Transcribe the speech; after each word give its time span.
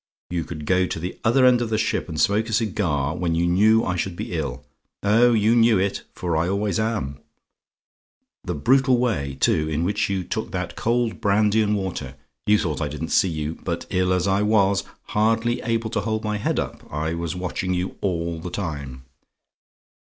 You 0.31 0.43
could 0.45 0.65
go 0.65 0.87
to 0.87 0.99
the 0.99 1.19
other 1.23 1.45
end 1.45 1.61
of 1.61 1.69
the 1.69 1.77
ship 1.77 2.09
and 2.09 2.19
smoke 2.19 2.49
a 2.49 2.53
cigar, 2.53 3.15
when 3.15 3.35
you 3.35 3.45
knew 3.45 3.85
I 3.85 3.95
should 3.97 4.15
be 4.15 4.33
ill 4.33 4.65
oh, 5.03 5.33
you 5.33 5.55
knew 5.55 5.77
it; 5.77 6.05
for 6.15 6.35
I 6.35 6.49
always 6.49 6.79
am. 6.79 7.19
The 8.43 8.55
brutal 8.55 8.97
way, 8.97 9.37
too, 9.39 9.69
in 9.69 9.83
which 9.83 10.09
you 10.09 10.23
took 10.23 10.49
that 10.53 10.75
cold 10.75 11.21
brandy 11.21 11.61
and 11.61 11.75
water 11.75 12.15
you 12.47 12.57
thought 12.57 12.81
I 12.81 12.87
didn't 12.87 13.09
see 13.09 13.29
you; 13.29 13.59
but 13.63 13.85
ill 13.91 14.11
as 14.11 14.27
I 14.27 14.41
was, 14.41 14.83
hardly 15.09 15.61
able 15.61 15.91
to 15.91 16.01
hold 16.01 16.23
my 16.23 16.37
head 16.37 16.59
up, 16.59 16.83
I 16.91 17.13
was 17.13 17.35
watching 17.35 17.75
you 17.75 17.95
all 18.01 18.39
the 18.39 18.49
time. 18.49 19.05